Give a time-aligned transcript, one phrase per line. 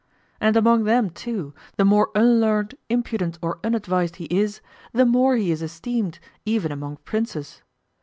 [0.39, 4.59] And among them too, the more unlearned, impudent, or unadvised he is,
[4.93, 7.61] the more he is esteemed, even among princes.